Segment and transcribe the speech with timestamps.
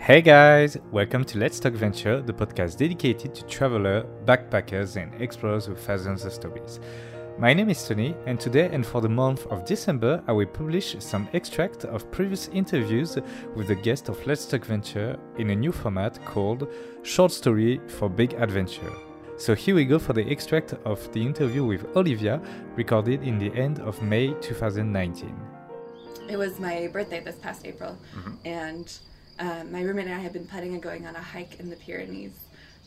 [0.00, 5.68] Hey guys, welcome to Let's Talk Venture, the podcast dedicated to travelers, backpackers, and explorers
[5.68, 6.80] with thousands of stories.
[7.38, 10.96] My name is Tony, and today and for the month of December, I will publish
[11.00, 13.18] some extract of previous interviews
[13.54, 16.68] with the guests of Let's Talk Venture in a new format called
[17.02, 18.92] Short Story for Big Adventure.
[19.36, 22.40] So here we go for the extract of the interview with Olivia,
[22.76, 25.34] recorded in the end of May 2019.
[26.30, 28.34] It was my birthday this past April, mm-hmm.
[28.44, 28.98] and
[29.38, 31.76] um, my roommate and I had been planning on going on a hike in the
[31.76, 32.32] Pyrenees.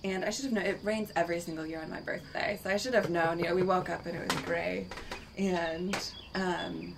[0.03, 2.77] And I should have known it rains every single year on my birthday, so I
[2.77, 3.37] should have known.
[3.37, 4.87] You know, we woke up and it was gray,
[5.37, 5.95] and
[6.33, 6.95] um,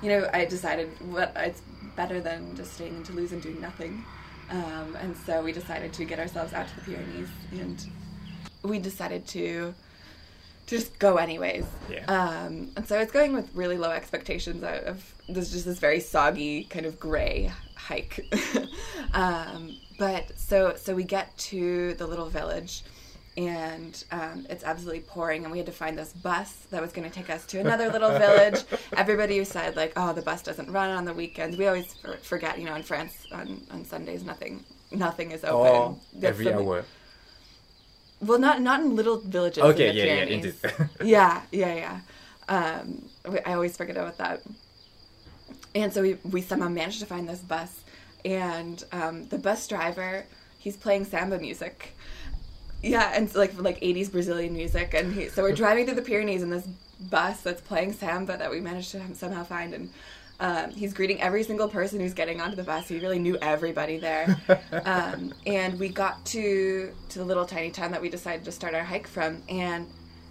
[0.00, 1.60] you know, I decided what it's
[1.94, 4.02] better than just staying in Toulouse and doing nothing.
[4.50, 7.86] Um, and so we decided to get ourselves out to the Pyrenees, and
[8.62, 9.74] we decided to
[10.66, 11.66] to just go anyways.
[11.90, 12.04] Yeah.
[12.06, 15.78] Um, and so I was going with really low expectations of, of this just this
[15.78, 17.52] very soggy kind of gray
[17.86, 18.24] hike.
[19.14, 22.82] um, but so so we get to the little village
[23.36, 27.08] and um, it's absolutely pouring and we had to find this bus that was going
[27.08, 28.62] to take us to another little village
[28.96, 32.18] everybody who said like oh the bus doesn't run on the weekends we always for-
[32.18, 36.66] forget you know in france on, on sundays nothing nothing is open That's every something-
[36.66, 36.84] hour.
[38.20, 39.62] well, not not in little villages.
[39.64, 40.54] Okay, in the yeah, yeah, indeed.
[41.02, 42.00] yeah, yeah, yeah.
[42.48, 43.08] Um,
[43.46, 44.42] I always forget about that.
[45.74, 47.82] And so we we somehow managed to find this bus,
[48.24, 50.26] and um, the bus driver
[50.62, 51.96] he's playing samba music.
[52.82, 56.02] Yeah, and it's like like '80s Brazilian music, and he, so we're driving through the
[56.02, 56.66] Pyrenees in this
[56.98, 59.90] bus that's playing samba that we managed to somehow find, and
[60.40, 62.88] um, he's greeting every single person who's getting onto the bus.
[62.88, 64.36] He really knew everybody there,
[64.84, 68.74] um, and we got to to the little tiny town that we decided to start
[68.74, 69.86] our hike from, and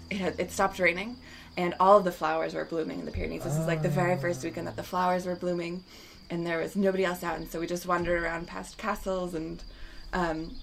[0.10, 1.16] it had, it stopped raining,
[1.62, 3.44] and all of the flowers were blooming in the Pyrenees.
[3.44, 5.84] This is like the very first weekend that the flowers were blooming,
[6.30, 9.64] and there was nobody else out, and so we just wandered around past castles and.
[10.14, 10.56] Um,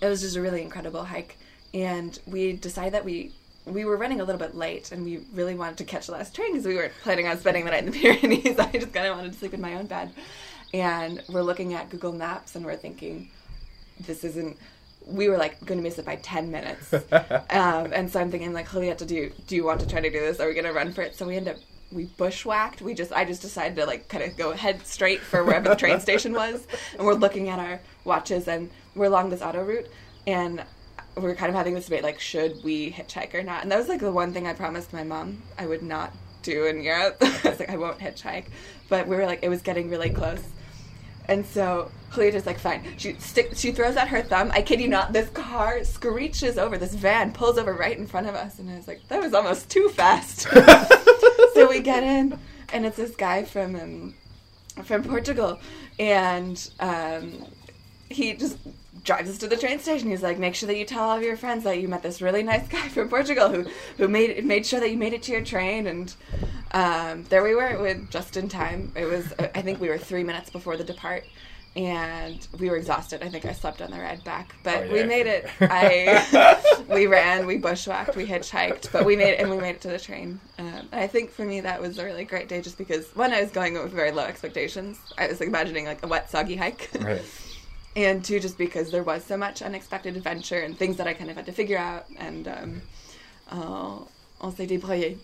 [0.00, 1.38] it was just a really incredible hike
[1.74, 3.32] and we decided that we
[3.66, 6.34] we were running a little bit late and we really wanted to catch the last
[6.34, 9.06] train because we weren't planning on spending the night in the pyrenees i just kind
[9.06, 10.10] of wanted to sleep in my own bed
[10.72, 13.28] and we're looking at google maps and we're thinking
[14.00, 14.56] this isn't
[15.06, 16.94] we were like going to miss it by 10 minutes.
[17.50, 20.20] Um, and so i'm thinking like julieta do do you want to try to do
[20.20, 20.38] this?
[20.38, 21.14] Are we going to run for it?
[21.14, 21.56] So we end up
[21.90, 22.82] we bushwhacked.
[22.82, 25.76] We just i just decided to like kind of go head straight for wherever the
[25.76, 26.66] train station was.
[26.96, 29.88] And we're looking at our watches and we're along this auto route.
[30.26, 30.62] And
[31.16, 33.62] we're kind of having this debate like should we hitchhike or not?
[33.62, 36.66] And that was like the one thing i promised my mom i would not do
[36.66, 37.16] in europe.
[37.22, 38.46] I was like i won't hitchhike.
[38.88, 40.44] But we were like it was getting really close
[41.28, 42.82] and so Julieta's like, fine.
[42.96, 43.52] She stick.
[43.54, 44.50] She throws out her thumb.
[44.52, 45.12] I kid you not.
[45.12, 46.78] This car screeches over.
[46.78, 49.34] This van pulls over right in front of us, and I was like, that was
[49.34, 50.40] almost too fast.
[51.54, 52.38] so we get in,
[52.72, 54.14] and it's this guy from um,
[54.84, 55.60] from Portugal,
[55.98, 57.44] and um,
[58.08, 58.56] he just
[59.04, 60.10] drives us to the train station.
[60.10, 62.22] He's like, make sure that you tell all of your friends that you met this
[62.22, 63.66] really nice guy from Portugal who
[63.98, 65.86] who made made sure that you made it to your train.
[65.86, 66.14] And
[66.72, 68.92] um, there we were, with just in time.
[68.96, 71.24] It was I think we were three minutes before the depart.
[71.76, 73.22] And we were exhausted.
[73.22, 75.46] I think I slept on the ride back, but Oh, we made it.
[75.60, 79.80] I we ran, we bushwhacked, we hitchhiked, but we made it, and we made it
[79.82, 80.40] to the train.
[80.58, 83.42] Um, I think for me that was a really great day, just because one, I
[83.42, 84.98] was going with very low expectations.
[85.18, 87.22] I was like, imagining like a wet, soggy hike, Right.
[87.94, 91.30] and two, just because there was so much unexpected adventure and things that I kind
[91.30, 92.82] of had to figure out, and um,
[93.50, 93.98] uh,
[94.40, 95.18] on s'est débrouillé.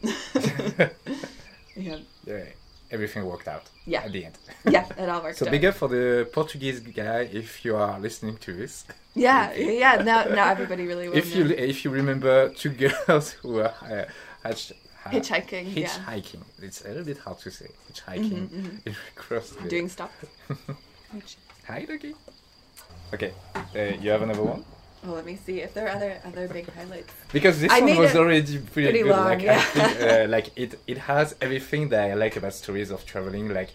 [1.77, 2.45] yeah, Yeah,
[2.91, 4.03] everything worked out Yeah.
[4.05, 4.39] at the end.
[4.69, 5.51] yeah, it all worked So out.
[5.53, 8.85] big up for the Portuguese guy if you are listening to this.
[9.15, 10.03] yeah, yeah.
[10.03, 11.17] Now, now everybody really will.
[11.17, 12.71] If you if you remember two
[13.07, 14.05] girls who were uh,
[14.43, 15.89] hatch, ha- Hitchhiking, yeah.
[15.89, 16.43] hitchhiking.
[16.63, 17.69] It's a little bit hard to say.
[17.93, 18.49] Hitchhiking
[19.17, 19.69] across the.
[19.69, 20.11] doing stuff.
[21.69, 22.15] Hi, Doggy.
[23.13, 24.65] Okay, uh, you have another one
[25.05, 27.13] well, let me see if there are other other big highlights.
[27.33, 29.11] because this I one was already pretty, pretty good.
[29.11, 29.61] long, like, I yeah.
[29.61, 33.71] think, uh, like it it has everything that I like about stories of traveling, like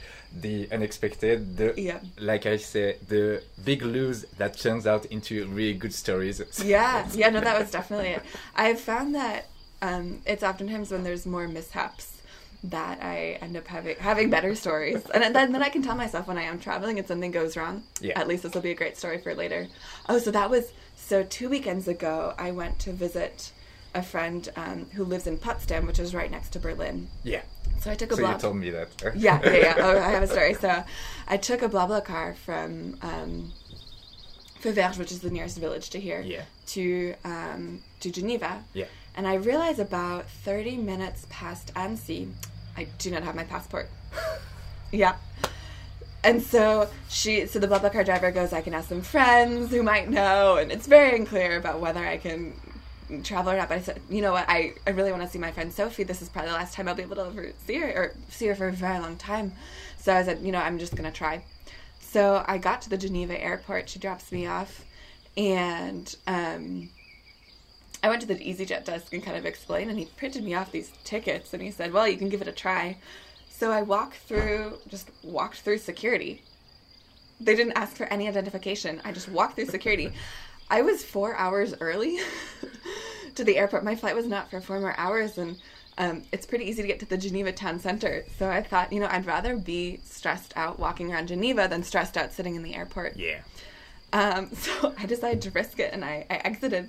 [0.46, 2.00] the unexpected, the Yeah.
[2.20, 6.42] like I say, the big lose that turns out into really good stories.
[6.64, 8.24] Yeah, yeah, no, that was definitely it.
[8.56, 9.48] I've found that
[9.82, 12.16] um, it's oftentimes when there's more mishaps
[12.62, 16.28] that I end up having having better stories, and then then I can tell myself
[16.28, 17.84] when I am traveling and something goes wrong.
[18.02, 18.20] Yeah.
[18.20, 19.68] At least this will be a great story for later.
[20.10, 20.66] Oh, so that was
[21.10, 22.36] so two weekends ago.
[22.38, 23.52] I went to visit
[23.96, 27.08] a friend um, who lives in Potsdam, which is right next to Berlin.
[27.24, 27.42] Yeah.
[27.80, 28.90] So I took a So you told me that.
[29.16, 29.76] Yeah, yeah, yeah.
[29.80, 30.54] Oh, I have a story.
[30.54, 30.84] So
[31.28, 33.52] I took a BlaBlaCar from um,
[34.62, 36.44] which is the nearest village to here, Yeah.
[36.68, 38.64] to um, to Geneva.
[38.74, 38.86] Yeah.
[39.16, 42.28] And I realized about 30 minutes past Annecy,
[42.78, 43.90] I do not have my passport.
[44.92, 45.16] yeah.
[46.24, 50.10] And so she, so the BlaBlaCar driver goes, I can ask some friends who might
[50.10, 52.54] know, and it's very unclear about whether I can
[53.24, 53.70] travel or not.
[53.70, 56.04] But I said, you know what, I, I really want to see my friend Sophie.
[56.04, 58.56] This is probably the last time I'll be able to see her or see her
[58.56, 59.54] for a very long time.
[59.98, 61.44] So I said, you know, I'm just gonna try.
[62.00, 63.90] So I got to the Geneva airport.
[63.90, 64.84] She drops me off,
[65.38, 66.90] and um,
[68.02, 70.72] I went to the EasyJet desk and kind of explained, and he printed me off
[70.72, 72.98] these tickets, and he said, well, you can give it a try.
[73.60, 76.42] So I walked through, just walked through security.
[77.42, 79.02] They didn't ask for any identification.
[79.04, 80.14] I just walked through security.
[80.70, 82.20] I was four hours early
[83.36, 83.84] to the airport.
[83.84, 85.58] My flight was not for four more hours, and
[85.98, 88.24] um, it's pretty easy to get to the Geneva town center.
[88.38, 92.16] So I thought, you know, I'd rather be stressed out walking around Geneva than stressed
[92.16, 93.18] out sitting in the airport.
[93.18, 93.42] Yeah.
[94.14, 96.88] Um, so I decided to risk it, and I, I exited,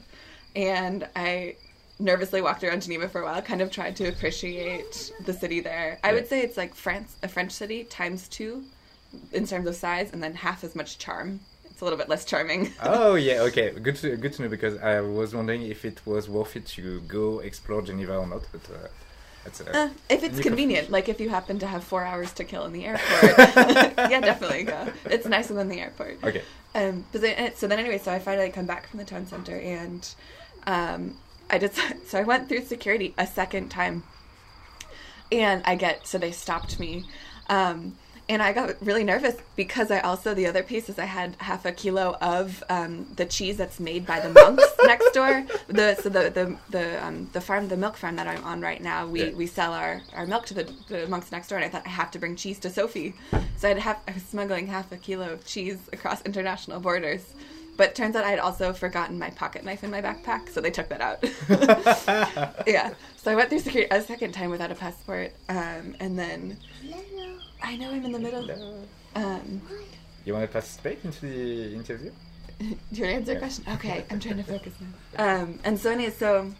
[0.54, 1.56] and I
[2.00, 5.98] nervously walked around Geneva for a while, kind of tried to appreciate the city there.
[6.02, 8.64] I would say it's like France, a French city times two
[9.32, 11.40] in terms of size, and then half as much charm.
[11.64, 12.72] It's a little bit less charming.
[12.82, 16.28] oh yeah, okay, good to good to know because I was wondering if it was
[16.28, 18.62] worth it to go explore Geneva or not, but.
[18.70, 18.88] Uh,
[19.72, 22.74] uh, if it's convenient, like if you happen to have four hours to kill in
[22.74, 23.38] the airport,
[24.10, 24.88] yeah, definitely go.
[25.06, 26.22] It's nicer than the airport.
[26.22, 26.42] Okay.
[26.74, 29.56] Um, but then, so then anyway, so I finally come back from the town center
[29.56, 30.06] and
[30.66, 31.16] um,
[31.50, 31.72] I did
[32.06, 34.02] so I went through security a second time,
[35.32, 37.04] and I get so they stopped me,
[37.48, 37.96] um,
[38.28, 41.64] and I got really nervous because I also the other piece is I had half
[41.66, 45.44] a kilo of um, the cheese that's made by the monks next door.
[45.68, 48.80] The so the the the um, the farm the milk farm that I'm on right
[48.82, 49.34] now we, Yeah.
[49.34, 51.90] we sell our, our milk to the, the monks next door and I thought I
[51.90, 53.14] have to bring cheese to Sophie,
[53.56, 57.34] so I'd have I was smuggling half a kilo of cheese across international borders.
[57.80, 60.70] But turns out I had also forgotten my pocket knife in my backpack, so they
[60.70, 61.24] took that out.
[62.66, 62.92] yeah.
[63.16, 66.58] So I went through security a second time without a passport, um, and then
[67.62, 68.84] I know I'm in the middle.
[69.14, 69.62] Um,
[70.26, 72.10] You want to participate into the interview?
[72.58, 73.38] do you want to answer a Yeah.
[73.40, 73.64] question?
[73.72, 75.24] Okay, I'm trying to focus now.
[75.42, 76.52] Um, and so anyway, so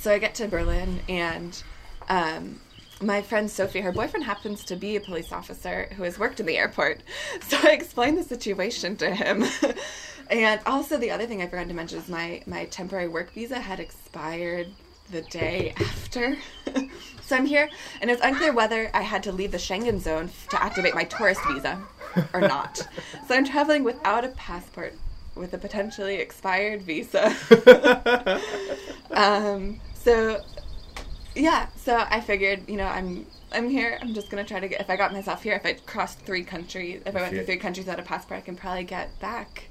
[0.00, 1.62] so I get to Berlin, and
[2.08, 2.58] um,
[3.04, 6.46] my friend Sophie, her boyfriend happens to be a police officer who has worked in
[6.46, 7.02] the airport.
[7.42, 9.44] So I explained the situation to him.
[10.30, 13.60] and also the other thing I forgot to mention is my my temporary work visa
[13.60, 14.68] had expired
[15.10, 16.36] the day after.
[17.20, 17.68] so I'm here,
[18.00, 21.40] and it's unclear whether I had to leave the Schengen zone to activate my tourist
[21.46, 21.80] visa
[22.32, 22.78] or not.
[23.28, 24.94] so I'm traveling without a passport
[25.34, 27.34] with a potentially expired visa.
[29.10, 30.40] um, so
[31.34, 33.98] yeah, so I figured, you know, I'm I'm here.
[34.00, 34.80] I'm just gonna try to get.
[34.80, 37.56] If I got myself here, if I crossed three countries, if I went through three
[37.56, 39.68] countries without a passport, I can probably get back.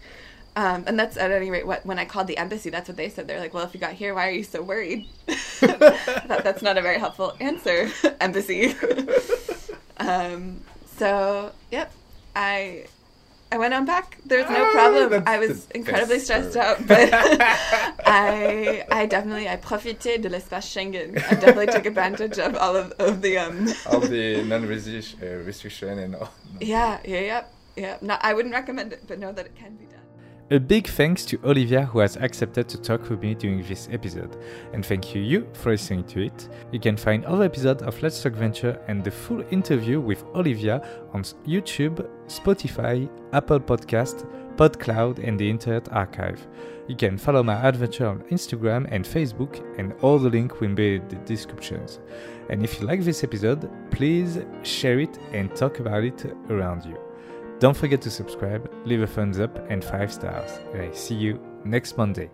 [0.56, 3.10] Um, and that's at any rate what when I called the embassy, that's what they
[3.10, 3.28] said.
[3.28, 5.08] They're like, "Well, if you got here, why are you so worried?"
[5.62, 7.90] that, that's not a very helpful answer,
[8.22, 8.76] embassy.
[9.98, 10.62] um,
[10.98, 11.92] so, yep,
[12.36, 12.86] I
[13.54, 14.18] I went on back.
[14.26, 15.24] There's no Ah, problem.
[15.28, 17.10] I was incredibly stressed out, but
[18.06, 21.10] I I definitely I profité de l'espace Schengen.
[21.32, 23.58] I definitely took advantage of all of, of the um
[23.90, 26.32] All the non-restriction and all.
[26.60, 27.44] yeah yeah yeah
[27.76, 27.96] yeah.
[28.02, 30.03] No, I wouldn't recommend it, but know that it can be done.
[30.54, 34.38] A big thanks to Olivia who has accepted to talk with me during this episode.
[34.72, 36.48] And thank you you for listening to it.
[36.72, 40.88] You can find other episodes of Let's Talk Venture and the full interview with Olivia
[41.12, 46.46] on YouTube, Spotify, Apple Podcast, PodCloud and the Internet Archive.
[46.88, 50.98] You can follow my adventure on Instagram and Facebook and all the links will be
[50.98, 52.00] in the descriptions.
[52.52, 57.03] And if you like this episode, please share it and talk about it around you.
[57.64, 60.60] Don't forget to subscribe, leave a thumbs up and 5 stars.
[60.74, 62.30] And I see you next Monday.